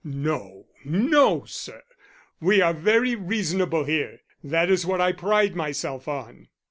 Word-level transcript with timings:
"No, 0.03 0.65
no, 0.83 1.45
sir, 1.45 1.83
we 2.39 2.59
are 2.59 2.73
very 2.73 3.13
reasonable 3.13 3.83
here. 3.83 4.21
That 4.43 4.67
is 4.71 4.83
what 4.83 4.99
I 4.99 5.11
pride 5.11 5.55
myself 5.55 6.07
on." 6.07 6.47